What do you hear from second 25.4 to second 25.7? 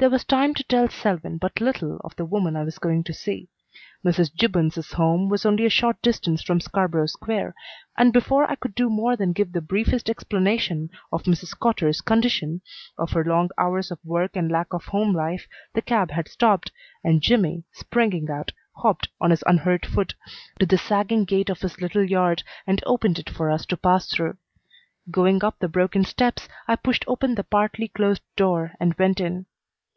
up the